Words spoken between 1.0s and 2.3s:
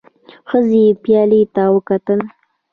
پيالې ته وکتل.